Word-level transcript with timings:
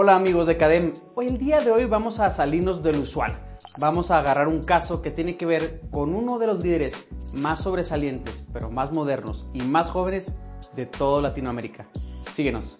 Hola 0.00 0.14
amigos 0.14 0.46
de 0.46 0.56
Cadem, 0.56 0.92
hoy 1.16 1.26
el 1.26 1.38
día 1.38 1.60
de 1.60 1.72
hoy 1.72 1.84
vamos 1.86 2.20
a 2.20 2.30
salirnos 2.30 2.84
del 2.84 3.00
usual. 3.00 3.36
Vamos 3.80 4.12
a 4.12 4.20
agarrar 4.20 4.46
un 4.46 4.62
caso 4.62 5.02
que 5.02 5.10
tiene 5.10 5.36
que 5.36 5.44
ver 5.44 5.80
con 5.90 6.14
uno 6.14 6.38
de 6.38 6.46
los 6.46 6.62
líderes 6.62 7.08
más 7.32 7.62
sobresalientes, 7.62 8.46
pero 8.52 8.70
más 8.70 8.92
modernos 8.92 9.48
y 9.52 9.62
más 9.62 9.88
jóvenes 9.90 10.36
de 10.76 10.86
toda 10.86 11.20
Latinoamérica. 11.20 11.88
Síguenos. 12.30 12.78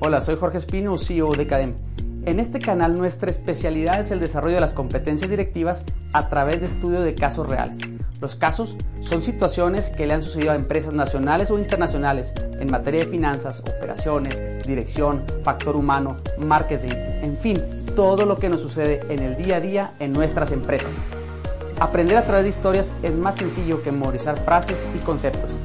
Hola, 0.00 0.22
soy 0.22 0.36
Jorge 0.36 0.56
Espino, 0.56 0.96
CEO 0.96 1.32
de 1.32 1.46
Cadem. 1.46 1.74
En 2.24 2.40
este 2.40 2.58
canal 2.58 2.96
nuestra 2.96 3.28
especialidad 3.28 4.00
es 4.00 4.10
el 4.12 4.20
desarrollo 4.20 4.54
de 4.54 4.62
las 4.62 4.72
competencias 4.72 5.28
directivas 5.28 5.84
a 6.14 6.30
través 6.30 6.60
de 6.60 6.68
estudio 6.68 7.02
de 7.02 7.14
casos 7.14 7.46
reales. 7.46 7.76
Los 8.22 8.36
casos 8.36 8.76
son 9.00 9.20
situaciones 9.20 9.90
que 9.90 10.06
le 10.06 10.14
han 10.14 10.22
sucedido 10.22 10.52
a 10.52 10.54
empresas 10.54 10.92
nacionales 10.92 11.50
o 11.50 11.58
internacionales 11.58 12.32
en 12.60 12.70
materia 12.70 13.00
de 13.00 13.10
finanzas, 13.10 13.58
operaciones, 13.58 14.64
dirección, 14.64 15.24
factor 15.42 15.74
humano, 15.74 16.18
marketing, 16.38 16.94
en 17.20 17.36
fin, 17.36 17.84
todo 17.96 18.24
lo 18.24 18.38
que 18.38 18.48
nos 18.48 18.62
sucede 18.62 19.02
en 19.08 19.18
el 19.18 19.36
día 19.36 19.56
a 19.56 19.60
día 19.60 19.94
en 19.98 20.12
nuestras 20.12 20.52
empresas. 20.52 20.94
Aprender 21.80 22.16
a 22.16 22.24
través 22.24 22.44
de 22.44 22.50
historias 22.50 22.94
es 23.02 23.16
más 23.16 23.34
sencillo 23.34 23.82
que 23.82 23.90
memorizar 23.90 24.38
frases 24.38 24.86
y 24.94 25.00
conceptos. 25.00 25.56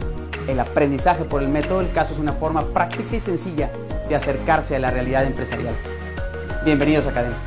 El 0.47 0.59
aprendizaje 0.59 1.25
por 1.25 1.43
el 1.43 1.49
método 1.49 1.77
del 1.77 1.91
caso 1.91 2.13
es 2.13 2.19
una 2.19 2.33
forma 2.33 2.61
práctica 2.73 3.17
y 3.17 3.19
sencilla 3.19 3.71
de 4.09 4.15
acercarse 4.15 4.75
a 4.75 4.79
la 4.79 4.89
realidad 4.89 5.25
empresarial. 5.25 5.75
Bienvenidos 6.65 7.05
a 7.05 7.11
Cadena. 7.11 7.37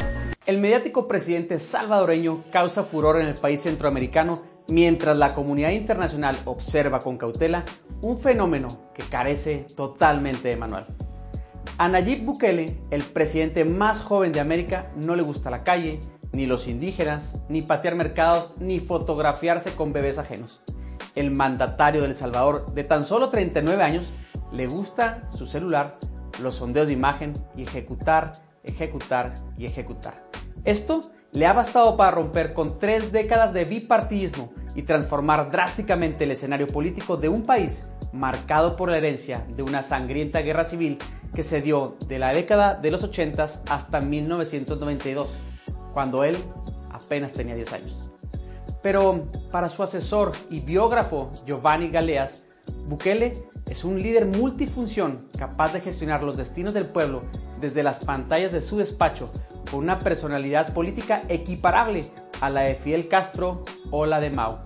El 0.47 0.59
mediático 0.59 1.09
presidente 1.09 1.59
salvadoreño 1.59 2.45
causa 2.52 2.85
furor 2.85 3.21
en 3.21 3.27
el 3.27 3.35
país 3.35 3.61
centroamericano 3.61 4.50
mientras 4.70 5.16
la 5.16 5.33
comunidad 5.34 5.70
internacional 5.70 6.37
observa 6.45 7.01
con 7.01 7.19
cautela 7.19 7.65
un 8.02 8.19
fenómeno 8.19 8.69
que 8.95 9.02
carece 9.02 9.66
totalmente 9.77 10.48
de 10.48 10.56
manual. 10.56 10.87
A 11.79 11.88
Nayib 11.88 12.24
Bukele, 12.24 12.79
el 12.91 13.02
presidente 13.02 13.65
más 13.65 14.02
joven 14.02 14.33
de 14.33 14.41
América, 14.41 14.91
no 14.96 15.16
le 15.16 15.23
gusta 15.23 15.51
la 15.51 15.62
calle, 15.62 16.01
ni 16.33 16.46
los 16.46 16.68
indígenas, 16.68 17.40
ni 17.49 17.62
patear 17.62 17.95
mercados, 17.95 18.52
ni 18.59 18.80
fotografiarse 18.80 19.73
con 19.73 19.93
bebés 19.93 20.18
ajenos. 20.18 20.60
El 21.15 21.30
mandatario 21.30 22.02
del 22.02 22.15
Salvador, 22.15 22.73
de 22.73 22.84
tan 22.84 23.05
solo 23.05 23.30
39 23.30 23.82
años, 23.82 24.12
le 24.52 24.66
gusta 24.66 25.29
su 25.34 25.46
celular, 25.46 25.96
los 26.43 26.57
sondeos 26.57 26.88
de 26.88 26.93
imagen 26.93 27.32
y 27.57 27.62
ejecutar, 27.62 28.32
ejecutar 28.62 29.34
y 29.57 29.66
ejecutar. 29.66 30.29
Esto 30.65 31.01
le 31.33 31.47
ha 31.47 31.53
bastado 31.53 31.97
para 31.97 32.11
romper 32.11 32.53
con 32.53 32.79
tres 32.79 33.13
décadas 33.13 33.53
de 33.53 33.65
bipartidismo 33.65 34.53
y 34.75 34.83
transformar 34.83 35.51
drásticamente 35.51 36.25
el 36.25 36.33
escenario 36.33 36.67
político 36.67 37.17
de 37.17 37.29
un 37.29 37.43
país 37.43 37.87
marcado 38.13 38.77
por 38.77 38.91
la 38.91 38.99
herencia 38.99 39.47
de 39.57 39.63
una 39.63 39.83
sangrienta 39.83 40.41
guerra 40.41 40.65
civil 40.65 40.99
que 41.35 41.43
se 41.43 41.63
dio 41.63 41.97
de 42.09 42.19
la 42.19 42.33
década 42.33 42.75
de 42.75 42.91
los 42.91 43.05
80 43.05 43.45
hasta 43.69 44.01
1992, 44.01 45.31
cuando 45.93 46.25
él 46.25 46.37
apenas 46.91 47.33
tenía 47.33 47.55
10 47.55 47.73
años. 47.73 48.11
Pero 48.83 49.27
para 49.53 49.69
su 49.69 49.83
asesor 49.83 50.33
y 50.49 50.61
biógrafo 50.61 51.31
Giovanni 51.47 51.91
Galeas, 51.91 52.47
Bukele 52.87 53.35
es 53.69 53.85
un 53.85 54.01
líder 54.01 54.27
multifunción 54.27 55.29
capaz 55.39 55.73
de 55.73 55.81
gestionar 55.81 56.23
los 56.23 56.37
destinos 56.37 56.75
del 56.75 56.87
pueblo 56.87 57.23
desde 57.61 57.83
las 57.83 58.05
pantallas 58.05 58.53
de 58.53 58.61
su 58.61 58.79
despacho 58.79 59.31
con 59.71 59.80
una 59.80 59.99
personalidad 59.99 60.73
política 60.74 61.23
equiparable 61.29 62.02
a 62.40 62.51
la 62.51 62.63
de 62.63 62.74
Fidel 62.74 63.09
Castro 63.09 63.65
o 63.90 64.06
la 64.06 64.21
de 64.21 64.31
Mao. 64.31 64.60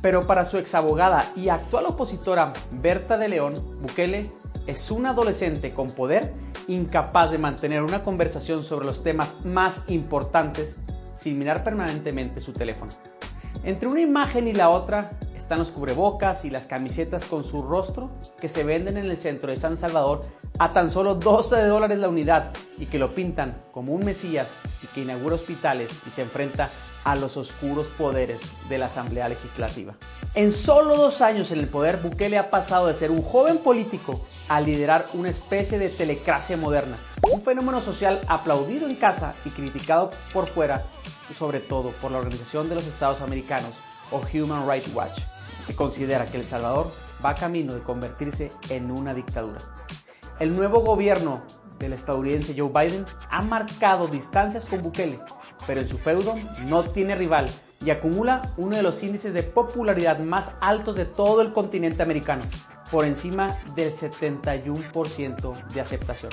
Pero 0.00 0.26
para 0.26 0.44
su 0.44 0.58
exabogada 0.58 1.24
y 1.34 1.48
actual 1.48 1.86
opositora 1.86 2.52
Berta 2.70 3.18
de 3.18 3.28
León, 3.28 3.54
Bukele 3.80 4.30
es 4.66 4.90
un 4.90 5.06
adolescente 5.06 5.72
con 5.72 5.88
poder 5.88 6.32
incapaz 6.68 7.30
de 7.30 7.38
mantener 7.38 7.82
una 7.82 8.02
conversación 8.02 8.62
sobre 8.62 8.86
los 8.86 9.02
temas 9.02 9.44
más 9.44 9.88
importantes 9.88 10.76
sin 11.14 11.38
mirar 11.38 11.64
permanentemente 11.64 12.40
su 12.40 12.52
teléfono. 12.52 12.92
Entre 13.64 13.88
una 13.88 14.00
imagen 14.00 14.46
y 14.46 14.52
la 14.52 14.68
otra 14.68 15.10
están 15.48 15.60
los 15.60 15.72
cubrebocas 15.72 16.44
y 16.44 16.50
las 16.50 16.66
camisetas 16.66 17.24
con 17.24 17.42
su 17.42 17.62
rostro 17.62 18.10
que 18.38 18.50
se 18.50 18.64
venden 18.64 18.98
en 18.98 19.06
el 19.06 19.16
centro 19.16 19.48
de 19.48 19.56
San 19.56 19.78
Salvador 19.78 20.20
a 20.58 20.74
tan 20.74 20.90
solo 20.90 21.14
12 21.14 21.64
dólares 21.64 21.96
la 21.96 22.10
unidad 22.10 22.52
y 22.76 22.84
que 22.84 22.98
lo 22.98 23.14
pintan 23.14 23.62
como 23.72 23.94
un 23.94 24.04
mesías 24.04 24.58
y 24.82 24.88
que 24.88 25.00
inaugura 25.00 25.36
hospitales 25.36 25.88
y 26.06 26.10
se 26.10 26.20
enfrenta 26.20 26.68
a 27.02 27.16
los 27.16 27.38
oscuros 27.38 27.86
poderes 27.86 28.42
de 28.68 28.76
la 28.76 28.86
Asamblea 28.86 29.26
Legislativa. 29.30 29.94
En 30.34 30.52
solo 30.52 30.98
dos 30.98 31.22
años 31.22 31.50
en 31.50 31.60
el 31.60 31.68
poder, 31.68 31.96
Bukele 31.96 32.36
ha 32.36 32.50
pasado 32.50 32.86
de 32.86 32.94
ser 32.94 33.10
un 33.10 33.22
joven 33.22 33.56
político 33.56 34.20
a 34.50 34.60
liderar 34.60 35.06
una 35.14 35.30
especie 35.30 35.78
de 35.78 35.88
telecracia 35.88 36.58
moderna, 36.58 36.98
un 37.22 37.40
fenómeno 37.40 37.80
social 37.80 38.20
aplaudido 38.28 38.86
en 38.86 38.96
casa 38.96 39.34
y 39.46 39.48
criticado 39.48 40.10
por 40.34 40.46
fuera, 40.46 40.82
sobre 41.34 41.60
todo 41.60 41.92
por 42.02 42.10
la 42.10 42.18
Organización 42.18 42.68
de 42.68 42.74
los 42.74 42.86
Estados 42.86 43.22
Americanos 43.22 43.72
o 44.10 44.20
Human 44.34 44.68
Rights 44.68 44.94
Watch 44.94 45.20
que 45.68 45.76
considera 45.76 46.24
que 46.24 46.38
El 46.38 46.44
Salvador 46.44 46.90
va 47.24 47.34
camino 47.34 47.74
de 47.74 47.82
convertirse 47.82 48.50
en 48.70 48.90
una 48.90 49.12
dictadura. 49.12 49.58
El 50.40 50.56
nuevo 50.56 50.80
gobierno 50.80 51.42
del 51.78 51.92
estadounidense 51.92 52.54
Joe 52.56 52.70
Biden 52.70 53.04
ha 53.30 53.42
marcado 53.42 54.08
distancias 54.08 54.64
con 54.64 54.82
Bukele, 54.82 55.20
pero 55.66 55.80
en 55.80 55.88
su 55.88 55.98
feudo 55.98 56.34
no 56.68 56.84
tiene 56.84 57.14
rival 57.14 57.50
y 57.84 57.90
acumula 57.90 58.42
uno 58.56 58.76
de 58.76 58.82
los 58.82 59.02
índices 59.02 59.34
de 59.34 59.42
popularidad 59.42 60.18
más 60.20 60.52
altos 60.62 60.96
de 60.96 61.04
todo 61.04 61.42
el 61.42 61.52
continente 61.52 62.02
americano, 62.02 62.44
por 62.90 63.04
encima 63.04 63.54
del 63.74 63.92
71% 63.92 65.66
de 65.68 65.80
aceptación. 65.82 66.32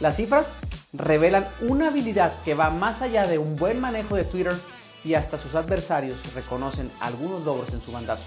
Las 0.00 0.16
cifras 0.16 0.56
revelan 0.92 1.46
una 1.60 1.88
habilidad 1.88 2.34
que 2.42 2.54
va 2.54 2.70
más 2.70 3.00
allá 3.00 3.28
de 3.28 3.38
un 3.38 3.54
buen 3.54 3.80
manejo 3.80 4.16
de 4.16 4.24
Twitter 4.24 4.56
y 5.04 5.14
hasta 5.14 5.38
sus 5.38 5.54
adversarios 5.54 6.34
reconocen 6.34 6.90
algunos 7.00 7.44
logros 7.44 7.72
en 7.72 7.80
su 7.80 7.92
mandato 7.92 8.22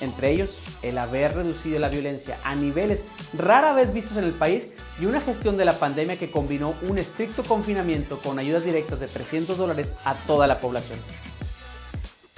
entre 0.00 0.30
ellos 0.30 0.50
el 0.82 0.98
haber 0.98 1.34
reducido 1.34 1.78
la 1.78 1.88
violencia 1.88 2.38
a 2.44 2.54
niveles 2.54 3.04
rara 3.34 3.72
vez 3.72 3.92
vistos 3.92 4.16
en 4.16 4.24
el 4.24 4.32
país 4.32 4.70
y 5.00 5.06
una 5.06 5.20
gestión 5.20 5.56
de 5.56 5.64
la 5.64 5.78
pandemia 5.78 6.18
que 6.18 6.30
combinó 6.30 6.74
un 6.82 6.98
estricto 6.98 7.42
confinamiento 7.42 8.18
con 8.20 8.38
ayudas 8.38 8.64
directas 8.64 9.00
de 9.00 9.08
300 9.08 9.56
dólares 9.56 9.94
a 10.04 10.14
toda 10.14 10.46
la 10.46 10.60
población. 10.60 10.98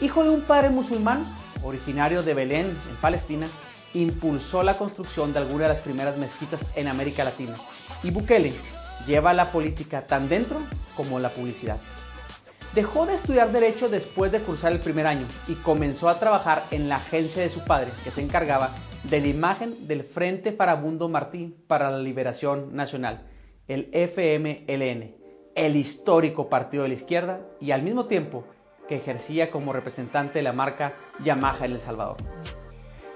Hijo 0.01 0.25
de 0.25 0.31
un 0.31 0.43
padre 0.43 0.71
musulmán, 0.71 1.25
originario 1.63 2.23
de 2.23 2.35
Belén, 2.35 2.67
en 2.67 2.97
Palestina, 3.01 3.47
impulsó 3.95 4.63
la 4.63 4.77
construcción 4.77 5.33
de 5.33 5.39
algunas 5.39 5.69
de 5.69 5.75
las 5.75 5.83
primeras 5.83 6.17
mezquitas 6.19 6.67
en 6.75 6.89
América 6.89 7.25
Latina 7.25 7.55
y 8.03 8.11
Bukele 8.11 8.53
lleva 9.07 9.33
la 9.33 9.51
política 9.51 10.07
tan 10.07 10.29
dentro 10.29 10.61
como 10.97 11.19
la 11.19 11.31
publicidad. 11.31 11.79
Dejó 12.75 13.07
de 13.07 13.15
estudiar 13.15 13.53
Derecho 13.53 13.89
después 13.89 14.33
de 14.33 14.41
cursar 14.41 14.73
el 14.73 14.81
primer 14.81 15.07
año 15.07 15.29
y 15.47 15.55
comenzó 15.55 16.09
a 16.09 16.19
trabajar 16.19 16.65
en 16.73 16.89
la 16.89 16.97
agencia 16.97 17.41
de 17.41 17.49
su 17.49 17.65
padre, 17.65 17.93
que 18.03 18.11
se 18.11 18.21
encargaba 18.21 18.71
de 19.05 19.21
la 19.21 19.29
imagen 19.29 19.87
del 19.87 20.03
Frente 20.03 20.51
Farabundo 20.51 21.09
Martí 21.09 21.55
para 21.69 21.89
la 21.93 21.99
Liberación 21.99 22.75
Nacional, 22.75 23.29
el 23.69 23.91
FMLN, 23.93 25.15
el 25.55 25.77
histórico 25.77 26.49
partido 26.49 26.83
de 26.83 26.89
la 26.89 26.95
izquierda 26.95 27.43
y 27.61 27.71
al 27.71 27.83
mismo 27.83 28.07
tiempo 28.07 28.45
que 28.89 28.97
ejercía 28.97 29.53
como 29.53 29.73
representante 29.73 30.41
de 30.41 30.43
la 30.43 30.53
marca 30.53 30.95
Yamaha 31.23 31.67
en 31.67 31.73
El 31.75 31.81
Salvador. 31.81 32.17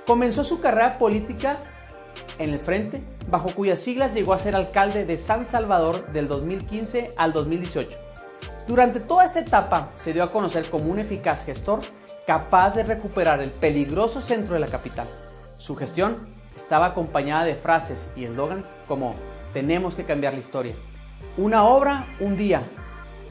Comenzó 0.06 0.44
su 0.44 0.60
carrera 0.60 0.98
política 0.98 1.64
en 2.38 2.50
el 2.50 2.60
Frente, 2.60 3.02
bajo 3.28 3.52
cuyas 3.52 3.80
siglas 3.80 4.14
llegó 4.14 4.34
a 4.34 4.38
ser 4.38 4.54
alcalde 4.54 5.04
de 5.04 5.18
San 5.18 5.44
Salvador 5.44 6.12
del 6.12 6.28
2015 6.28 7.10
al 7.16 7.32
2018 7.32 8.07
durante 8.68 9.00
toda 9.00 9.24
esta 9.24 9.40
etapa 9.40 9.92
se 9.96 10.12
dio 10.12 10.22
a 10.22 10.30
conocer 10.30 10.68
como 10.68 10.92
un 10.92 10.98
eficaz 10.98 11.46
gestor 11.46 11.80
capaz 12.26 12.74
de 12.74 12.82
recuperar 12.82 13.40
el 13.40 13.50
peligroso 13.50 14.20
centro 14.20 14.52
de 14.52 14.60
la 14.60 14.66
capital. 14.66 15.06
Su 15.56 15.74
gestión 15.74 16.28
estaba 16.54 16.86
acompañada 16.86 17.44
de 17.44 17.54
frases 17.54 18.12
y 18.14 18.24
eslogans 18.26 18.74
como 18.86 19.14
tenemos 19.54 19.94
que 19.94 20.04
cambiar 20.04 20.34
la 20.34 20.40
historia, 20.40 20.74
una 21.38 21.64
obra, 21.64 22.14
un 22.20 22.36
día, 22.36 22.68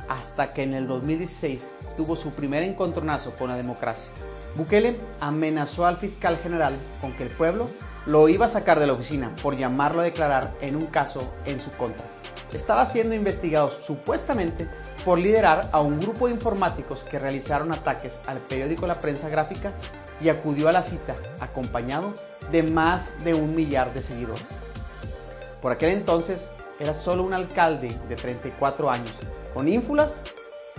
hasta 0.10 0.50
que 0.50 0.63
en 0.63 0.74
el 0.74 0.88
2016 0.88 1.72
tuvo 1.95 2.16
su 2.16 2.31
primer 2.31 2.63
encontronazo 2.63 3.36
con 3.36 3.50
la 3.50 3.57
democracia. 3.57 4.10
Bukele 4.56 5.00
amenazó 5.19 5.86
al 5.86 5.98
fiscal 5.98 6.38
general 6.38 6.78
con 7.00 7.13
que 7.13 7.24
el 7.24 7.30
pueblo 7.30 7.68
lo 8.07 8.28
iba 8.28 8.48
a 8.48 8.50
sacar 8.50 8.80
de 8.80 8.88
la 8.88 8.94
oficina 8.94 9.36
por 9.44 9.56
llamarlo 9.56 10.01
a 10.01 10.06
declarar 10.06 10.56
en 10.62 10.75
un 10.75 10.88
caso 10.88 11.31
en 11.45 11.60
su 11.60 11.69
contra. 11.72 12.07
Estaba 12.54 12.86
siendo 12.86 13.14
investigado 13.14 13.70
supuestamente 13.70 14.68
por 15.04 15.20
liderar 15.20 15.70
a 15.72 15.82
un 15.82 16.00
grupo 16.00 16.28
de 16.28 16.34
informáticos 16.34 17.04
que 17.04 17.20
realizaron 17.20 17.74
ataques 17.74 18.22
al 18.26 18.40
periódico 18.40 18.88
La 18.88 19.00
Prensa 19.00 19.28
Gráfica 19.28 19.74
y 20.22 20.30
acudió 20.30 20.70
a 20.70 20.72
la 20.72 20.82
cita 20.82 21.16
acompañado 21.40 22.14
de 22.52 22.64
más 22.64 23.12
de 23.24 23.34
un 23.34 23.54
millar 23.56 23.94
de 23.94 24.02
seguidores. 24.02 24.46
Por 25.62 25.72
aquel 25.72 25.92
entonces 25.92 26.52
era 26.80 26.94
solo 26.94 27.24
un 27.24 27.34
alcalde 27.34 27.94
de 28.08 28.16
34 28.16 28.90
años, 28.90 29.16
con 29.54 29.68
ínfulas 29.68 30.24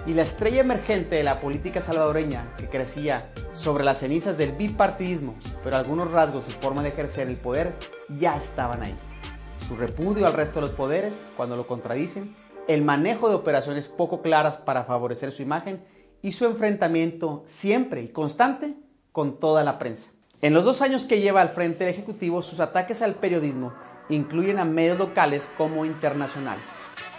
y 0.07 0.15
la 0.15 0.23
estrella 0.23 0.61
emergente 0.61 1.17
de 1.17 1.23
la 1.23 1.41
política 1.41 1.81
salvadoreña 1.81 2.55
que 2.57 2.69
crecía 2.69 3.31
sobre 3.53 3.85
las 3.85 3.99
cenizas 3.99 4.39
del 4.39 4.53
bipartidismo, 4.53 5.35
pero 5.63 5.77
algunos 5.77 6.11
rasgos 6.13 6.49
y 6.49 6.53
forma 6.53 6.83
de 6.83 6.91
ejercer 6.91 7.29
el 7.29 7.37
poder 7.37 7.75
ya 8.09 8.37
estaban 8.37 8.83
ahí. 8.83 8.97
Su 9.69 9.77
repudio 9.77 10.27
al 10.27 10.33
resto 10.33 10.61
de 10.61 10.67
los 10.67 10.75
poderes 10.75 11.13
cuando 11.37 11.55
lo 11.55 11.67
contradicen, 11.67 12.35
el 12.69 12.83
manejo 12.83 13.29
de 13.29 13.35
operaciones 13.35 13.87
poco 13.87 14.23
claras 14.23 14.57
para 14.57 14.85
favorecer 14.85 15.31
su 15.31 15.43
imagen 15.43 15.85
y 16.23 16.33
su 16.33 16.47
enfrentamiento 16.47 17.43
siempre 17.45 18.03
y 18.03 18.09
constante 18.09 18.77
con 19.13 19.39
toda 19.39 19.63
la 19.65 19.79
prensa. 19.79 20.11
En 20.41 20.55
los 20.55 20.65
dos 20.65 20.81
años 20.81 21.05
que 21.05 21.21
lleva 21.21 21.43
al 21.43 21.51
frente 21.51 21.85
del 21.85 21.93
Ejecutivo, 21.93 22.43
sus 22.43 22.61
ataques 22.61 23.03
al 23.03 23.17
periodismo 23.17 23.75
incluyen 24.09 24.59
a 24.59 24.65
medios 24.65 24.99
locales 24.99 25.51
como 25.59 25.85
internacionales. 25.85 26.65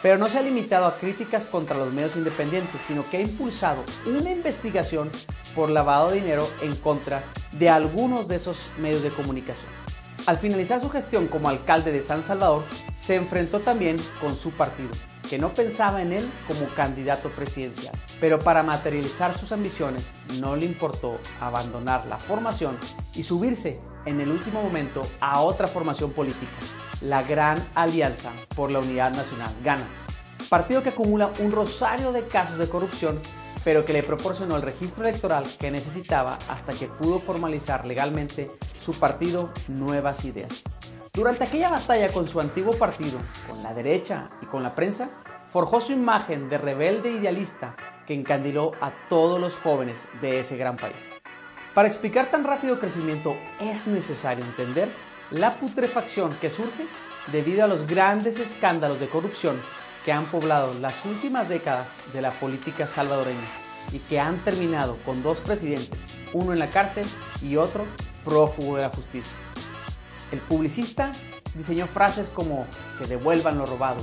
Pero 0.01 0.17
no 0.17 0.27
se 0.27 0.39
ha 0.39 0.41
limitado 0.41 0.85
a 0.85 0.97
críticas 0.97 1.45
contra 1.45 1.77
los 1.77 1.93
medios 1.93 2.15
independientes, 2.15 2.81
sino 2.87 3.07
que 3.09 3.17
ha 3.17 3.21
impulsado 3.21 3.83
una 4.07 4.31
investigación 4.31 5.11
por 5.53 5.69
lavado 5.69 6.09
de 6.09 6.21
dinero 6.21 6.47
en 6.61 6.75
contra 6.77 7.21
de 7.51 7.69
algunos 7.69 8.27
de 8.27 8.37
esos 8.37 8.69
medios 8.79 9.03
de 9.03 9.09
comunicación. 9.09 9.88
Al 10.29 10.37
finalizar 10.37 10.79
su 10.79 10.91
gestión 10.91 11.27
como 11.27 11.49
alcalde 11.49 11.91
de 11.91 12.03
San 12.03 12.23
Salvador, 12.23 12.63
se 12.95 13.15
enfrentó 13.15 13.61
también 13.61 13.97
con 14.21 14.35
su 14.37 14.51
partido, 14.51 14.91
que 15.27 15.39
no 15.39 15.55
pensaba 15.55 16.03
en 16.03 16.13
él 16.13 16.29
como 16.47 16.67
candidato 16.75 17.29
presidencial. 17.29 17.95
Pero 18.19 18.39
para 18.39 18.61
materializar 18.61 19.35
sus 19.35 19.51
ambiciones 19.51 20.03
no 20.39 20.55
le 20.55 20.67
importó 20.67 21.17
abandonar 21.41 22.05
la 22.05 22.17
formación 22.17 22.77
y 23.15 23.23
subirse 23.23 23.79
en 24.05 24.21
el 24.21 24.29
último 24.29 24.61
momento 24.61 25.01
a 25.19 25.41
otra 25.41 25.67
formación 25.67 26.11
política, 26.11 26.45
la 27.01 27.23
Gran 27.23 27.67
Alianza 27.73 28.31
por 28.55 28.69
la 28.69 28.81
Unidad 28.81 29.09
Nacional, 29.09 29.51
GANA, 29.63 29.87
partido 30.49 30.83
que 30.83 30.89
acumula 30.89 31.29
un 31.39 31.51
rosario 31.51 32.11
de 32.11 32.25
casos 32.27 32.57
de 32.57 32.69
corrupción, 32.69 33.19
pero 33.63 33.85
que 33.85 33.93
le 33.93 34.03
proporcionó 34.03 34.55
el 34.55 34.61
registro 34.61 35.07
electoral 35.07 35.45
que 35.59 35.71
necesitaba 35.71 36.39
hasta 36.47 36.73
que 36.73 36.87
pudo 36.87 37.19
formalizar 37.19 37.85
legalmente 37.85 38.49
su 38.79 38.93
partido 38.93 39.53
Nuevas 39.67 40.25
Ideas. 40.25 40.63
Durante 41.13 41.43
aquella 41.43 41.69
batalla 41.69 42.13
con 42.13 42.27
su 42.27 42.39
antiguo 42.39 42.73
partido, 42.73 43.19
con 43.49 43.61
la 43.63 43.73
derecha 43.73 44.29
y 44.41 44.45
con 44.45 44.63
la 44.63 44.75
prensa, 44.75 45.09
forjó 45.47 45.81
su 45.81 45.91
imagen 45.91 46.49
de 46.49 46.57
rebelde 46.57 47.11
idealista 47.11 47.75
que 48.07 48.13
encandiló 48.13 48.71
a 48.81 48.91
todos 49.09 49.39
los 49.39 49.55
jóvenes 49.55 50.03
de 50.21 50.39
ese 50.39 50.57
gran 50.57 50.77
país. 50.77 51.07
Para 51.73 51.87
explicar 51.87 52.31
tan 52.31 52.43
rápido 52.43 52.79
crecimiento 52.79 53.35
es 53.59 53.87
necesario 53.87 54.45
entender 54.45 54.89
la 55.31 55.55
putrefacción 55.55 56.35
que 56.41 56.49
surge 56.49 56.85
debido 57.31 57.63
a 57.63 57.67
los 57.67 57.85
grandes 57.85 58.37
escándalos 58.37 58.99
de 58.99 59.07
corrupción 59.07 59.59
que 60.09 60.13
han 60.13 60.25
poblado 60.25 60.73
las 60.81 61.05
últimas 61.05 61.49
décadas 61.49 61.89
de 62.13 62.23
la 62.23 62.31
política 62.31 62.87
salvadoreña 62.87 63.45
y 63.91 63.99
que 63.99 64.19
han 64.19 64.37
terminado 64.39 64.97
con 65.05 65.21
dos 65.21 65.39
presidentes, 65.39 65.99
uno 66.33 66.51
en 66.51 66.57
la 66.57 66.71
cárcel 66.71 67.05
y 67.43 67.57
otro 67.57 67.85
prófugo 68.25 68.77
de 68.77 68.81
la 68.81 68.89
justicia. 68.89 69.31
El 70.31 70.39
publicista 70.39 71.11
diseñó 71.53 71.85
frases 71.85 72.27
como 72.29 72.65
que 72.97 73.05
devuelvan 73.05 73.59
lo 73.59 73.67
robado, 73.67 74.01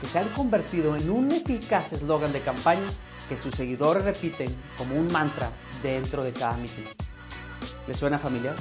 que 0.00 0.06
se 0.06 0.20
han 0.20 0.28
convertido 0.28 0.96
en 0.96 1.10
un 1.10 1.30
eficaz 1.32 1.92
eslogan 1.92 2.32
de 2.32 2.40
campaña 2.40 2.88
que 3.28 3.36
sus 3.36 3.54
seguidores 3.54 4.06
repiten 4.06 4.56
como 4.78 4.94
un 4.94 5.12
mantra 5.12 5.50
dentro 5.82 6.22
de 6.22 6.32
cada 6.32 6.56
mitin. 6.56 6.86
¿Le 7.86 7.92
suena 7.92 8.18
familiar? 8.18 8.54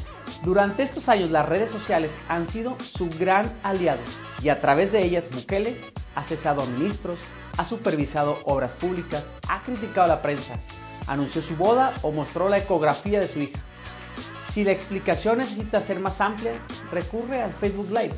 Durante 0.44 0.84
estos 0.84 1.08
años 1.08 1.32
las 1.32 1.48
redes 1.48 1.70
sociales 1.70 2.18
han 2.28 2.46
sido 2.48 2.76
su 2.84 3.10
gran 3.18 3.50
aliado 3.64 4.02
y 4.44 4.50
a 4.50 4.60
través 4.60 4.92
de 4.92 5.06
ellas 5.06 5.30
Bukele 5.32 5.80
ha 6.16 6.24
cesado 6.24 6.62
a 6.62 6.66
ministros, 6.66 7.20
ha 7.58 7.66
supervisado 7.66 8.40
obras 8.46 8.74
públicas, 8.74 9.32
ha 9.48 9.62
criticado 9.62 10.04
a 10.04 10.16
la 10.16 10.22
prensa, 10.22 10.56
anunció 11.08 11.42
su 11.42 11.56
boda 11.56 11.94
o 12.02 12.12
mostró 12.12 12.50
la 12.50 12.58
ecografía 12.58 13.20
de 13.20 13.28
su 13.28 13.40
hija. 13.40 13.60
Si 14.48 14.64
la 14.64 14.72
explicación 14.72 15.38
necesita 15.38 15.80
ser 15.82 16.00
más 16.00 16.20
amplia, 16.22 16.54
recurre 16.92 17.42
al 17.42 17.54
Facebook 17.54 17.90
Live. 17.90 18.14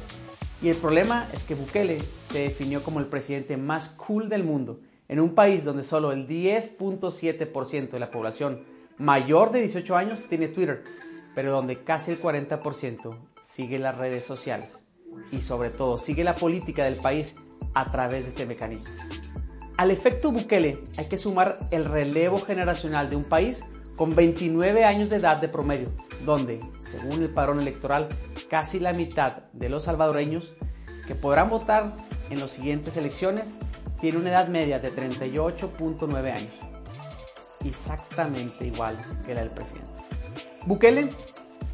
Y 0.62 0.70
el 0.70 0.78
problema 0.78 1.28
es 1.34 1.44
que 1.44 1.56
Bukele 1.56 2.02
se 2.32 2.40
definió 2.40 2.82
como 2.82 3.00
el 3.00 3.08
presidente 3.08 3.58
más 3.58 3.90
cool 3.90 4.30
del 4.30 4.44
mundo, 4.44 4.80
en 5.10 5.20
un 5.20 5.36
país 5.36 5.66
donde 5.66 5.84
solo 5.84 6.12
el 6.12 6.28
10.7% 6.28 7.90
de 7.90 8.00
la 8.00 8.10
población 8.10 8.64
mayor 8.98 9.52
de 9.52 9.60
18 9.60 9.96
años 9.96 10.24
tiene 10.30 10.48
Twitter, 10.48 10.84
pero 11.36 11.52
donde 11.52 11.84
casi 11.84 12.12
el 12.12 12.22
40% 12.22 13.18
sigue 13.42 13.78
las 13.78 13.98
redes 13.98 14.24
sociales 14.24 14.84
y 15.34 15.42
sobre 15.42 15.70
todo 15.70 15.98
sigue 15.98 16.24
la 16.24 16.36
política 16.36 16.84
del 16.84 16.98
país 16.98 17.36
a 17.74 17.92
través 17.92 18.24
de 18.24 18.30
este 18.30 18.46
mecanismo. 18.46 18.94
Al 19.78 19.90
efecto 19.90 20.32
Bukele 20.32 20.84
hay 20.98 21.08
que 21.08 21.18
sumar 21.18 21.58
el 21.72 21.86
relevo 21.86 22.40
generacional 22.40 23.10
de 23.10 23.16
un 23.16 23.26
país 23.26 23.66
con 23.96 24.16
29 24.16 24.86
años 24.86 25.10
de 25.10 25.18
edad 25.18 25.38
de 25.38 25.50
promedio, 25.50 25.88
donde, 26.26 26.60
según 26.78 27.24
el 27.24 27.30
padrón 27.30 27.60
electoral, 27.60 28.10
casi 28.50 28.80
la 28.80 28.94
mitad 28.94 29.44
de 29.54 29.70
los 29.70 29.84
salvadoreños 29.84 30.54
que 31.08 31.16
podrán 31.16 31.50
votar 31.50 31.96
en 32.30 32.40
las 32.40 32.52
siguientes 32.52 32.98
elecciones 32.98 33.58
tiene 34.00 34.20
una 34.20 34.30
edad 34.30 34.48
media 34.48 34.80
de 34.80 34.94
38.9 34.94 36.32
años, 36.32 36.54
exactamente 37.66 38.68
igual 38.68 38.98
que 39.26 39.34
la 39.34 39.42
del 39.42 39.52
presidente. 39.52 39.92
Bukele, 40.66 41.10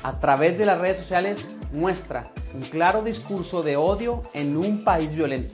a 0.03 0.19
través 0.19 0.57
de 0.57 0.65
las 0.65 0.79
redes 0.79 0.97
sociales, 0.97 1.55
muestra 1.73 2.31
un 2.53 2.61
claro 2.61 3.01
discurso 3.01 3.63
de 3.63 3.77
odio 3.77 4.21
en 4.33 4.57
un 4.57 4.83
país 4.83 5.15
violento. 5.15 5.53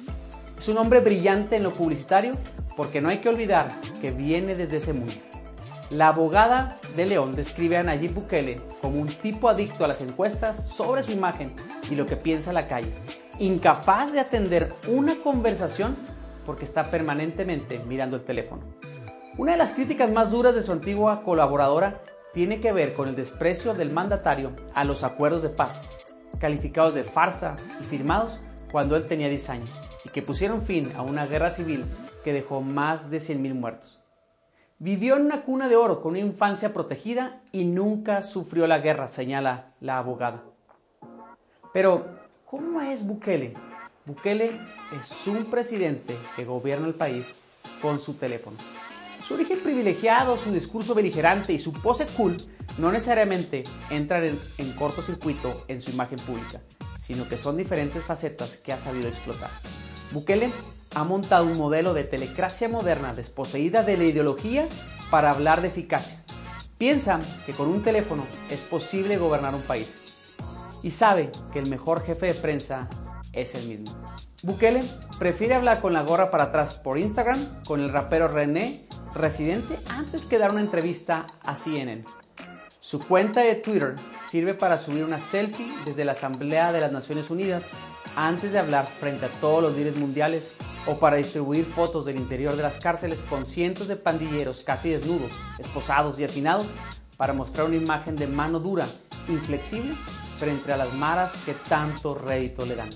Es 0.58 0.70
un 0.70 0.78
hombre 0.78 1.00
brillante 1.00 1.56
en 1.56 1.64
lo 1.64 1.74
publicitario 1.74 2.34
porque 2.76 3.02
no 3.02 3.10
hay 3.10 3.18
que 3.18 3.30
olvidar 3.30 3.80
que 4.02 4.12
viene 4.12 4.56
desde 4.56 4.78
ese 4.78 4.94
mundo. 4.94 5.14
La 5.90 6.08
abogada 6.08 6.80
de 6.96 7.06
León 7.06 7.36
describe 7.36 7.78
a 7.78 7.84
Nayib 7.84 8.14
Bukele 8.14 8.56
como 8.82 9.00
un 9.00 9.08
tipo 9.08 9.50
adicto 9.50 9.86
a 9.86 9.88
las 9.88 10.02
encuestas 10.02 10.68
sobre 10.68 11.04
su 11.04 11.12
imagen 11.12 11.54
y 11.92 11.96
lo 11.96 12.06
que 12.06 12.16
piensa 12.16 12.54
la 12.54 12.68
calle, 12.68 12.94
incapaz 13.38 14.12
de 14.12 14.20
atender 14.20 14.74
una 14.88 15.16
conversación 15.20 15.96
porque 16.46 16.66
está 16.66 16.90
permanentemente 16.90 17.80
mirando 17.80 18.16
el 18.16 18.24
teléfono. 18.24 18.64
Una 19.38 19.52
de 19.52 19.58
las 19.58 19.74
críticas 19.74 20.10
más 20.10 20.32
duras 20.32 20.56
de 20.56 20.62
su 20.62 20.72
antigua 20.72 21.22
colaboradora 21.24 22.02
tiene 22.34 22.62
que 22.62 22.72
ver 22.72 22.94
con 22.94 23.08
el 23.08 23.16
desprecio 23.16 23.74
del 23.74 23.92
mandatario 23.92 24.54
a 24.74 24.86
los 24.86 25.04
acuerdos 25.04 25.44
de 25.44 25.50
paz, 25.50 25.82
calificados 26.40 26.94
de 26.94 27.04
farsa 27.04 27.56
y 27.80 27.84
firmados 27.84 28.40
cuando 28.72 28.96
él 28.96 29.06
tenía 29.06 29.30
10 29.30 29.50
años, 29.50 29.70
y 30.04 30.10
que 30.10 30.22
pusieron 30.22 30.62
fin 30.62 30.92
a 30.96 31.02
una 31.02 31.26
guerra 31.26 31.50
civil 31.50 31.86
que 32.24 32.34
dejó 32.34 32.62
más 32.62 33.10
de 33.10 33.18
100.000 33.18 33.54
muertos. 33.54 34.02
Vivió 34.78 35.16
en 35.16 35.26
una 35.26 35.44
cuna 35.44 35.70
de 35.70 35.78
oro 35.78 36.02
con 36.02 36.12
una 36.12 36.20
infancia 36.20 36.74
protegida 36.74 37.42
y 37.54 37.64
nunca 37.64 38.22
sufrió 38.22 38.68
la 38.68 38.80
guerra, 38.80 39.08
señala 39.08 39.72
la 39.80 39.98
abogada. 39.98 40.44
Pero, 41.72 42.06
¿cómo 42.46 42.82
es 42.82 43.08
Bukele? 43.08 43.54
Bukele 44.06 44.60
es 45.00 45.28
un 45.28 45.46
presidente 45.46 46.18
que 46.36 46.44
gobierna 46.44 46.88
el 46.88 46.94
país 46.94 47.40
con 47.82 48.00
su 48.00 48.16
teléfono. 48.16 48.58
Su 49.26 49.34
origen 49.34 49.60
privilegiado, 49.62 50.38
su 50.38 50.52
discurso 50.52 50.94
beligerante 50.94 51.52
y 51.52 51.58
su 51.58 51.74
pose 51.74 52.06
cool 52.06 52.38
no 52.78 52.92
necesariamente 52.92 53.64
entran 53.90 54.24
en, 54.24 54.72
cortocircuito 54.74 55.66
en 55.68 55.82
su 55.82 55.90
imagen 55.90 56.20
pública, 56.20 56.62
sino 57.02 57.28
que 57.28 57.36
son 57.36 57.58
diferentes 57.58 58.04
facetas 58.04 58.58
que 58.58 58.72
ha 58.72 58.78
sabido 58.78 59.08
explotar. 59.08 59.50
Bukele 60.12 60.52
ha 60.94 61.04
montado 61.04 61.46
un 61.46 61.58
modelo 61.58 61.96
de 61.96 62.04
telecracia 62.04 62.70
moderna 62.70 63.16
desposeída 63.16 63.82
de 63.82 63.98
la 63.98 64.04
ideología 64.04 64.68
para 65.10 65.32
hablar 65.32 65.64
de 65.64 65.70
eficacia. 65.70 66.24
Piensa 66.78 67.20
que 67.48 67.54
con 67.54 67.70
un 67.70 67.82
teléfono 67.82 68.28
es 68.52 68.62
posible 68.62 69.18
gobernar 69.18 69.56
un 69.56 69.64
país 69.64 69.98
y 70.84 70.92
sabe 70.92 71.32
que 71.52 71.58
el 71.58 71.68
mejor 71.68 72.04
jefe 72.06 72.28
de 72.28 72.36
prensa 72.36 72.88
es 73.34 73.56
el 73.56 73.68
mismo. 73.70 74.06
Bukele 74.44 74.84
prefiere 75.18 75.56
hablar 75.56 75.82
con 75.82 75.94
la 75.94 76.04
gorra 76.04 76.30
para 76.30 76.44
atrás 76.44 76.76
por 76.76 77.00
Instagram 77.00 77.64
con 77.64 77.82
el 77.82 77.90
rapero 77.90 78.28
René 78.28 78.85
Residente 79.16 79.80
antes 79.88 80.26
que 80.26 80.38
dar 80.38 80.52
una 80.52 80.60
entrevista 80.60 81.26
a 81.46 81.56
CNN. 81.56 82.04
Su 82.82 83.00
cuenta 83.00 83.40
de 83.40 83.56
Twitter 83.56 83.96
sirve 84.22 84.54
para 84.54 84.78
subir 84.78 85.06
una 85.06 85.20
selfie 85.20 85.74
desde 85.86 86.04
la 86.04 86.12
Asamblea 86.12 86.74
de 86.74 86.82
las 86.82 86.92
Naciones 86.92 87.30
Unidas 87.30 87.64
antes 88.18 88.52
de 88.52 88.60
hablar 88.60 88.86
frente 89.00 89.26
a 89.26 89.30
todos 89.40 89.64
los 89.64 89.78
líderes 89.78 89.96
mundiales 89.96 90.52
o 90.86 91.00
para 91.00 91.16
distribuir 91.16 91.64
fotos 91.64 92.04
del 92.04 92.18
interior 92.18 92.58
de 92.58 92.64
las 92.64 92.78
cárceles 92.80 93.20
con 93.30 93.46
cientos 93.46 93.88
de 93.88 93.96
pandilleros 93.96 94.64
casi 94.66 94.90
desnudos, 94.90 95.32
esposados 95.60 96.20
y 96.20 96.26
hacinados 96.26 96.68
para 97.16 97.32
mostrar 97.32 97.68
una 97.68 97.78
imagen 97.78 98.18
de 98.18 98.28
mano 98.28 98.60
dura, 98.60 98.86
inflexible, 99.30 99.94
frente 100.38 100.74
a 100.74 100.78
las 100.78 100.94
maras 100.94 101.32
que 101.46 101.54
tanto 101.54 102.16
rédito 102.16 102.66
le 102.66 102.76
dan. 102.76 102.90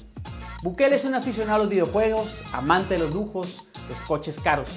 Bukele 0.63 0.97
es 0.97 1.05
un 1.05 1.15
aficionado 1.15 1.55
a 1.55 1.59
los 1.59 1.69
videojuegos, 1.69 2.41
amante 2.51 2.95
de 2.95 2.99
los 2.99 3.13
lujos, 3.13 3.63
los 3.87 4.01
coches 4.01 4.37
caros. 4.41 4.67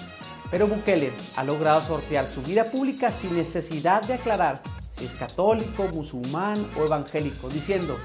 Pero 0.52 0.68
Bukele 0.68 1.10
ha 1.34 1.44
logrado 1.44 1.80
sortear 1.80 2.26
su 2.26 2.42
vida 2.42 2.64
pública 2.64 3.10
sin 3.10 3.34
necesidad 3.34 4.02
de 4.02 4.14
aclarar 4.14 4.60
si 4.90 5.06
es 5.06 5.12
católico, 5.12 5.88
musulmán 5.94 6.58
o 6.78 6.84
evangélico, 6.84 7.48
diciendo 7.48 7.96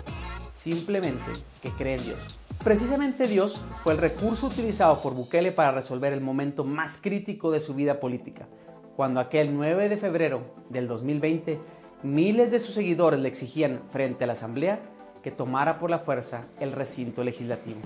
simplemente 0.50 1.26
que 1.62 1.72
cree 1.72 1.98
en 1.98 2.04
Dios. 2.06 2.40
Precisamente 2.64 3.28
Dios 3.28 3.66
fue 3.84 3.92
el 3.92 4.00
recurso 4.00 4.48
utilizado 4.48 5.02
por 5.02 5.14
Bukele 5.14 5.52
para 5.52 5.74
resolver 5.74 6.14
el 6.14 6.22
momento 6.22 6.64
más 6.64 6.98
crítico 7.02 7.52
de 7.52 7.60
su 7.60 7.74
vida 7.74 8.00
política, 8.00 8.48
cuando 8.96 9.20
aquel 9.20 9.54
9 9.54 9.90
de 9.90 9.98
febrero 9.98 10.42
del 10.70 10.88
2020 10.88 11.60
miles 12.04 12.50
de 12.50 12.60
sus 12.60 12.76
seguidores 12.76 13.20
le 13.20 13.28
exigían 13.28 13.82
frente 13.90 14.24
a 14.24 14.28
la 14.28 14.34
Asamblea 14.34 14.80
que 15.22 15.32
tomara 15.32 15.80
por 15.80 15.90
la 15.90 16.00
fuerza 16.00 16.46
el 16.62 16.72
recinto 16.72 17.26
legislativo. 17.26 17.80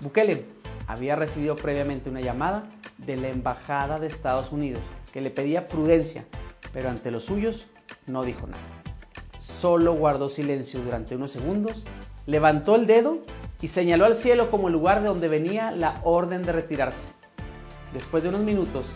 Bukele 0.00 0.44
había 0.88 1.14
recibido 1.14 1.54
previamente 1.54 2.10
una 2.10 2.20
llamada 2.20 2.64
de 3.06 3.16
la 3.16 3.28
Embajada 3.28 3.98
de 3.98 4.06
Estados 4.06 4.52
Unidos 4.52 4.82
que 5.12 5.20
le 5.20 5.30
pedía 5.30 5.68
prudencia, 5.68 6.24
pero 6.72 6.88
ante 6.88 7.10
los 7.10 7.24
suyos 7.24 7.68
no 8.06 8.24
dijo 8.24 8.46
nada. 8.46 8.62
Solo 9.38 9.94
guardó 9.94 10.28
silencio 10.28 10.80
durante 10.82 11.16
unos 11.16 11.30
segundos, 11.30 11.84
levantó 12.26 12.76
el 12.76 12.86
dedo 12.86 13.18
y 13.60 13.68
señaló 13.68 14.06
al 14.06 14.16
cielo 14.16 14.50
como 14.50 14.68
el 14.68 14.72
lugar 14.72 15.02
de 15.02 15.08
donde 15.08 15.28
venía 15.28 15.70
la 15.70 16.00
orden 16.02 16.42
de 16.42 16.52
retirarse. 16.52 17.06
Después 17.92 18.22
de 18.22 18.30
unos 18.30 18.42
minutos, 18.42 18.86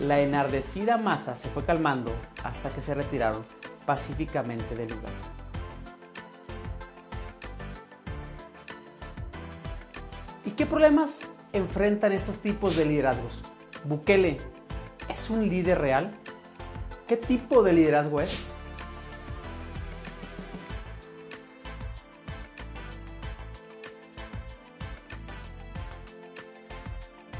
la 0.00 0.20
enardecida 0.20 0.96
masa 0.96 1.36
se 1.36 1.48
fue 1.48 1.64
calmando 1.64 2.10
hasta 2.42 2.70
que 2.70 2.80
se 2.80 2.94
retiraron 2.94 3.44
pacíficamente 3.86 4.74
del 4.74 4.90
lugar. 4.90 5.12
¿Y 10.44 10.50
qué 10.52 10.66
problemas 10.66 11.22
enfrentan 11.52 12.12
estos 12.12 12.38
tipos 12.38 12.76
de 12.76 12.86
liderazgos? 12.86 13.42
Bukele, 13.84 14.36
¿es 15.08 15.30
un 15.30 15.48
líder 15.48 15.80
real? 15.80 16.12
¿Qué 17.06 17.16
tipo 17.16 17.62
de 17.62 17.72
liderazgo 17.72 18.20
es? 18.20 18.44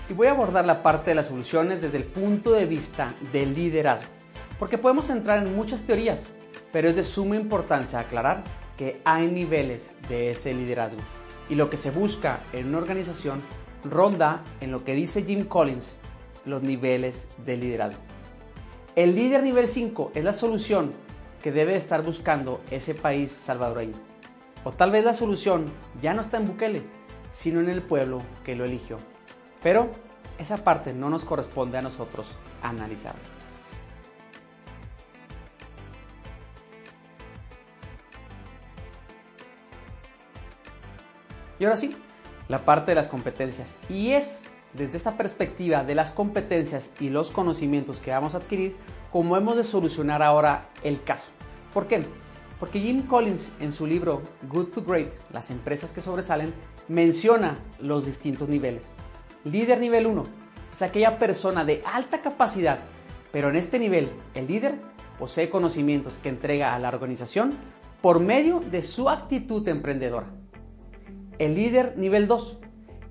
Y 0.09 0.13
voy 0.13 0.27
a 0.27 0.33
abordar 0.33 0.65
la 0.65 0.83
parte 0.83 1.11
de 1.11 1.15
las 1.15 1.27
soluciones 1.27 1.81
desde 1.81 1.99
el 1.99 2.05
punto 2.05 2.51
de 2.51 2.67
vista 2.67 3.15
del 3.33 3.55
liderazgo, 3.55 4.09
porque 4.59 4.77
podemos 4.77 5.09
entrar 5.09 5.39
en 5.39 5.55
muchas 5.55 5.83
teorías, 5.83 6.27
pero 6.73 6.89
es 6.89 6.97
de 6.97 7.05
suma 7.05 7.37
importancia 7.37 8.01
aclarar 8.01 8.43
que 8.77 9.01
hay 9.05 9.29
niveles 9.29 9.93
de 10.09 10.33
ese 10.33 10.53
liderazgo. 10.53 11.01
Y 11.49 11.55
lo 11.55 11.71
que 11.71 11.77
se 11.77 11.93
busca 11.93 12.41
en 12.53 12.69
una 12.69 12.79
organización 12.79 13.43
ronda 13.85 14.43
en 14.61 14.73
lo 14.73 14.83
que 14.85 14.95
dice 14.95 15.23
Jim 15.23 15.45
Collins, 15.45 15.97
los 16.45 16.63
niveles 16.63 17.29
de 17.45 17.57
liderazgo. 17.57 18.01
El 18.97 19.15
líder 19.15 19.43
nivel 19.43 19.69
5 19.69 20.13
es 20.15 20.25
la 20.25 20.33
solución 20.33 20.93
que 21.43 21.53
debe 21.53 21.77
estar 21.77 22.03
buscando 22.03 22.61
ese 22.71 22.95
país 22.95 23.31
salvadoreño. 23.31 23.97
O 24.65 24.73
tal 24.73 24.91
vez 24.91 25.05
la 25.05 25.13
solución 25.13 25.73
ya 26.03 26.13
no 26.13 26.21
está 26.21 26.37
en 26.37 26.47
Bukele, 26.47 26.83
sino 27.31 27.61
en 27.61 27.71
el 27.71 27.83
pueblo 27.83 28.21
que 28.45 28.55
lo 28.55 28.65
eligió. 28.65 28.99
Pero 29.63 29.91
esa 30.39 30.59
parte 30.65 30.93
no 30.93 31.09
nos 31.09 31.25
corresponde 31.25 31.79
a 31.79 31.83
nosotros 31.83 32.37
analizarla. 32.63 33.21
Y 41.59 41.65
ahora 41.65 41.77
sí, 41.77 41.95
la 42.49 42.65
parte 42.65 42.93
de 42.93 42.95
las 42.95 43.09
competencias. 43.09 43.77
Y 43.89 44.13
es 44.13 44.41
desde 44.75 44.97
esta 44.97 45.17
perspectiva 45.17 45.85
de 45.85 45.95
las 45.95 46.13
competencias 46.13 46.91
y 47.01 47.09
los 47.09 47.31
conocimientos 47.31 48.01
que 48.01 48.11
vamos 48.11 48.35
a 48.35 48.39
adquirir 48.39 48.77
como 49.11 49.37
hemos 49.37 49.57
de 49.57 49.65
solucionar 49.65 50.23
ahora 50.23 50.69
el 50.83 51.03
caso. 51.03 51.31
¿Por 51.75 51.87
qué? 51.87 52.05
Porque 52.59 52.81
Jim 52.81 53.07
Collins 53.07 53.49
en 53.61 53.73
su 53.73 53.87
libro 53.87 54.23
Good 54.49 54.67
to 54.67 54.83
Great, 54.83 55.11
las 55.33 55.51
empresas 55.51 55.93
que 55.93 56.01
sobresalen, 56.01 56.53
menciona 56.89 57.59
los 57.81 58.07
distintos 58.07 58.49
niveles. 58.49 58.91
Líder 59.45 59.81
nivel 59.81 60.07
1 60.07 60.25
es 60.73 60.83
aquella 60.83 61.19
persona 61.19 61.65
de 61.65 61.83
alta 61.85 62.21
capacidad, 62.21 62.79
pero 63.33 63.49
en 63.49 63.57
este 63.57 63.79
nivel 63.79 64.11
el 64.35 64.47
líder 64.47 64.75
posee 65.19 65.51
conocimientos 65.51 66.19
que 66.19 66.29
entrega 66.29 66.75
a 66.75 66.79
la 66.79 66.89
organización 66.89 67.55
por 68.01 68.21
medio 68.21 68.61
de 68.61 68.83
su 68.83 69.09
actitud 69.09 69.67
emprendedora. 69.69 70.27
El 71.39 71.55
líder 71.55 71.97
nivel 71.97 72.29
2 72.29 72.59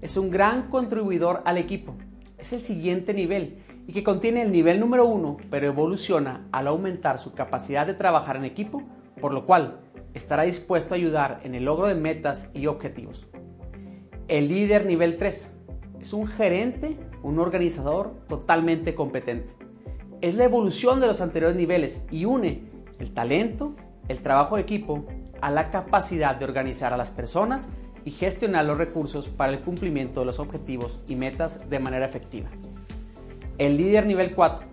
es 0.01 0.17
un 0.17 0.29
gran 0.29 0.69
contribuidor 0.69 1.41
al 1.45 1.57
equipo. 1.57 1.95
Es 2.37 2.53
el 2.53 2.61
siguiente 2.61 3.13
nivel 3.13 3.63
y 3.87 3.93
que 3.93 4.03
contiene 4.03 4.41
el 4.41 4.51
nivel 4.51 4.79
número 4.79 5.05
1, 5.05 5.37
pero 5.49 5.67
evoluciona 5.67 6.47
al 6.51 6.67
aumentar 6.67 7.17
su 7.17 7.33
capacidad 7.33 7.85
de 7.85 7.95
trabajar 7.95 8.37
en 8.37 8.45
equipo, 8.45 8.83
por 9.19 9.33
lo 9.33 9.45
cual 9.45 9.81
estará 10.13 10.43
dispuesto 10.43 10.93
a 10.93 10.97
ayudar 10.97 11.41
en 11.43 11.55
el 11.55 11.65
logro 11.65 11.87
de 11.87 11.95
metas 11.95 12.51
y 12.53 12.67
objetivos. 12.67 13.27
El 14.27 14.47
líder 14.47 14.85
nivel 14.85 15.17
3 15.17 15.57
es 15.99 16.13
un 16.13 16.27
gerente, 16.27 16.97
un 17.23 17.39
organizador 17.39 18.15
totalmente 18.27 18.95
competente. 18.95 19.55
Es 20.21 20.35
la 20.35 20.45
evolución 20.45 20.99
de 20.99 21.07
los 21.07 21.21
anteriores 21.21 21.57
niveles 21.57 22.05
y 22.11 22.25
une 22.25 22.69
el 22.99 23.11
talento, 23.13 23.75
el 24.07 24.19
trabajo 24.21 24.55
de 24.55 24.61
equipo, 24.61 25.05
a 25.41 25.49
la 25.49 25.71
capacidad 25.71 26.35
de 26.35 26.45
organizar 26.45 26.93
a 26.93 26.97
las 26.97 27.11
personas 27.11 27.71
y 28.05 28.11
gestionar 28.11 28.65
los 28.65 28.77
recursos 28.77 29.29
para 29.29 29.51
el 29.51 29.61
cumplimiento 29.61 30.19
de 30.21 30.25
los 30.25 30.39
objetivos 30.39 30.99
y 31.07 31.15
metas 31.15 31.69
de 31.69 31.79
manera 31.79 32.05
efectiva. 32.05 32.49
El 33.57 33.77
líder 33.77 34.05
nivel 34.05 34.33
4. 34.33 34.65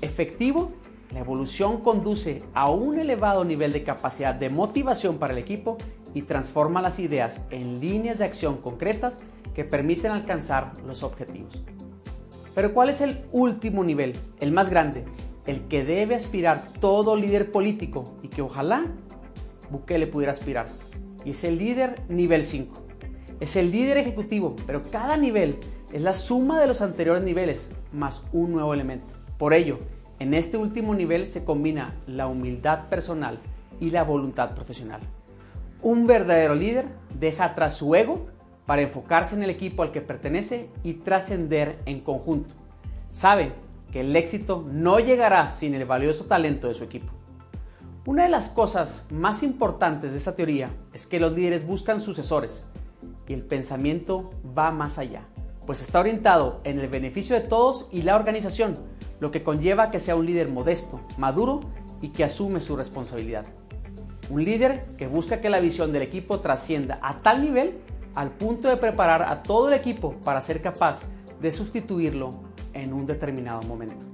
Efectivo, 0.00 0.72
la 1.12 1.20
evolución 1.20 1.80
conduce 1.80 2.40
a 2.54 2.70
un 2.70 2.98
elevado 2.98 3.44
nivel 3.44 3.72
de 3.72 3.84
capacidad 3.84 4.34
de 4.34 4.50
motivación 4.50 5.18
para 5.18 5.32
el 5.32 5.38
equipo 5.38 5.78
y 6.12 6.22
transforma 6.22 6.82
las 6.82 6.98
ideas 6.98 7.42
en 7.50 7.80
líneas 7.80 8.18
de 8.18 8.24
acción 8.24 8.58
concretas 8.58 9.20
que 9.54 9.64
permiten 9.64 10.12
alcanzar 10.12 10.72
los 10.86 11.02
objetivos. 11.02 11.62
Pero 12.54 12.72
¿cuál 12.72 12.88
es 12.88 13.00
el 13.00 13.24
último 13.32 13.82
nivel, 13.82 14.14
el 14.40 14.52
más 14.52 14.70
grande, 14.70 15.04
el 15.46 15.66
que 15.68 15.84
debe 15.84 16.14
aspirar 16.14 16.72
todo 16.80 17.16
líder 17.16 17.50
político 17.50 18.16
y 18.22 18.28
que 18.28 18.42
ojalá 18.42 18.86
Bukele 19.70 20.06
pudiera 20.06 20.32
aspirar? 20.32 20.66
Y 21.24 21.30
es 21.30 21.44
el 21.44 21.58
líder 21.58 22.02
nivel 22.08 22.44
5. 22.44 22.82
Es 23.40 23.56
el 23.56 23.70
líder 23.70 23.98
ejecutivo, 23.98 24.56
pero 24.66 24.82
cada 24.82 25.16
nivel 25.16 25.58
es 25.92 26.02
la 26.02 26.12
suma 26.12 26.60
de 26.60 26.66
los 26.66 26.80
anteriores 26.82 27.22
niveles 27.22 27.70
más 27.92 28.26
un 28.32 28.52
nuevo 28.52 28.74
elemento. 28.74 29.14
Por 29.38 29.54
ello, 29.54 29.78
en 30.18 30.34
este 30.34 30.56
último 30.56 30.94
nivel 30.94 31.26
se 31.26 31.44
combina 31.44 32.00
la 32.06 32.26
humildad 32.26 32.88
personal 32.88 33.38
y 33.80 33.90
la 33.90 34.04
voluntad 34.04 34.54
profesional. 34.54 35.00
Un 35.82 36.06
verdadero 36.06 36.54
líder 36.54 36.86
deja 37.18 37.44
atrás 37.44 37.74
su 37.76 37.94
ego 37.94 38.26
para 38.66 38.82
enfocarse 38.82 39.34
en 39.34 39.42
el 39.42 39.50
equipo 39.50 39.82
al 39.82 39.92
que 39.92 40.00
pertenece 40.00 40.70
y 40.82 40.94
trascender 40.94 41.78
en 41.84 42.00
conjunto. 42.00 42.54
Sabe 43.10 43.52
que 43.92 44.00
el 44.00 44.16
éxito 44.16 44.64
no 44.70 44.98
llegará 45.00 45.50
sin 45.50 45.74
el 45.74 45.84
valioso 45.84 46.24
talento 46.24 46.68
de 46.68 46.74
su 46.74 46.84
equipo. 46.84 47.12
Una 48.06 48.24
de 48.24 48.28
las 48.28 48.50
cosas 48.50 49.06
más 49.10 49.42
importantes 49.42 50.12
de 50.12 50.18
esta 50.18 50.34
teoría 50.34 50.68
es 50.92 51.06
que 51.06 51.18
los 51.18 51.32
líderes 51.32 51.66
buscan 51.66 52.02
sucesores 52.02 52.66
y 53.26 53.32
el 53.32 53.40
pensamiento 53.40 54.30
va 54.56 54.70
más 54.70 54.98
allá, 54.98 55.22
pues 55.64 55.80
está 55.80 56.00
orientado 56.00 56.60
en 56.64 56.78
el 56.78 56.88
beneficio 56.88 57.34
de 57.34 57.40
todos 57.40 57.88
y 57.92 58.02
la 58.02 58.16
organización, 58.16 58.74
lo 59.20 59.30
que 59.30 59.42
conlleva 59.42 59.90
que 59.90 60.00
sea 60.00 60.16
un 60.16 60.26
líder 60.26 60.50
modesto, 60.50 61.00
maduro 61.16 61.60
y 62.02 62.10
que 62.10 62.24
asume 62.24 62.60
su 62.60 62.76
responsabilidad. 62.76 63.46
Un 64.28 64.44
líder 64.44 64.84
que 64.98 65.06
busca 65.06 65.40
que 65.40 65.48
la 65.48 65.60
visión 65.60 65.90
del 65.90 66.02
equipo 66.02 66.40
trascienda 66.40 66.98
a 67.00 67.22
tal 67.22 67.40
nivel 67.40 67.78
al 68.14 68.32
punto 68.32 68.68
de 68.68 68.76
preparar 68.76 69.22
a 69.22 69.42
todo 69.42 69.68
el 69.68 69.74
equipo 69.74 70.12
para 70.24 70.42
ser 70.42 70.60
capaz 70.60 71.00
de 71.40 71.50
sustituirlo 71.50 72.28
en 72.74 72.92
un 72.92 73.06
determinado 73.06 73.62
momento. 73.62 74.13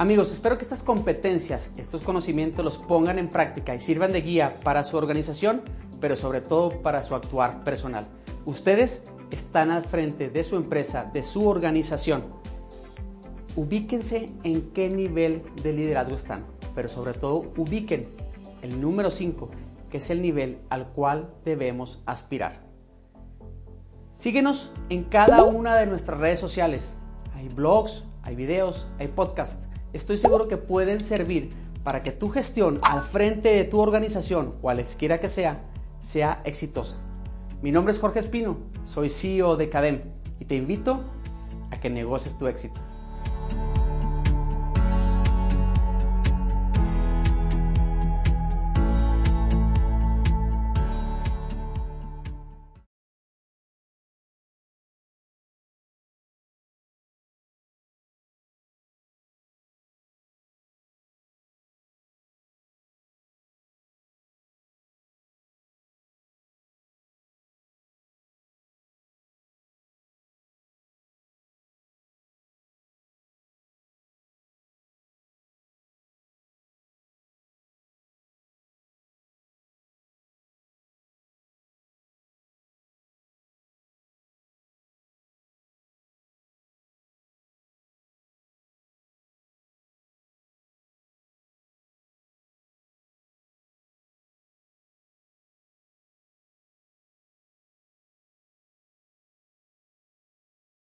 Amigos, 0.00 0.32
espero 0.32 0.56
que 0.56 0.62
estas 0.62 0.82
competencias, 0.82 1.68
estos 1.76 2.00
conocimientos 2.00 2.64
los 2.64 2.78
pongan 2.78 3.18
en 3.18 3.28
práctica 3.28 3.74
y 3.74 3.80
sirvan 3.80 4.12
de 4.12 4.22
guía 4.22 4.58
para 4.64 4.82
su 4.82 4.96
organización, 4.96 5.60
pero 6.00 6.16
sobre 6.16 6.40
todo 6.40 6.80
para 6.80 7.02
su 7.02 7.14
actuar 7.14 7.64
personal. 7.64 8.06
Ustedes 8.46 9.04
están 9.30 9.70
al 9.70 9.84
frente 9.84 10.30
de 10.30 10.42
su 10.42 10.56
empresa, 10.56 11.10
de 11.12 11.22
su 11.22 11.46
organización. 11.46 12.24
Ubíquense 13.56 14.30
en 14.42 14.70
qué 14.72 14.88
nivel 14.88 15.42
de 15.62 15.74
liderazgo 15.74 16.14
están, 16.14 16.46
pero 16.74 16.88
sobre 16.88 17.12
todo 17.12 17.52
ubiquen 17.58 18.08
el 18.62 18.80
número 18.80 19.10
5, 19.10 19.50
que 19.90 19.98
es 19.98 20.08
el 20.08 20.22
nivel 20.22 20.60
al 20.70 20.92
cual 20.92 21.34
debemos 21.44 22.02
aspirar. 22.06 22.62
Síguenos 24.14 24.72
en 24.88 25.04
cada 25.04 25.44
una 25.44 25.76
de 25.76 25.84
nuestras 25.84 26.18
redes 26.18 26.40
sociales. 26.40 26.96
Hay 27.34 27.48
blogs, 27.50 28.04
hay 28.22 28.34
videos, 28.34 28.88
hay 28.98 29.08
podcasts 29.08 29.66
estoy 29.92 30.18
seguro 30.18 30.48
que 30.48 30.56
pueden 30.56 31.00
servir 31.00 31.50
para 31.82 32.02
que 32.02 32.12
tu 32.12 32.28
gestión 32.28 32.78
al 32.82 33.02
frente 33.02 33.50
de 33.50 33.64
tu 33.64 33.80
organización, 33.80 34.52
cualesquiera 34.60 35.18
que 35.20 35.28
sea, 35.28 35.62
sea 36.00 36.42
exitosa. 36.44 36.96
Mi 37.62 37.72
nombre 37.72 37.92
es 37.92 37.98
Jorge 37.98 38.18
Espino, 38.18 38.58
soy 38.84 39.10
CEO 39.10 39.56
de 39.56 39.68
Cadem 39.68 40.02
y 40.38 40.44
te 40.44 40.56
invito 40.56 41.04
a 41.70 41.80
que 41.80 41.90
negocies 41.90 42.38
tu 42.38 42.46
éxito. 42.46 42.80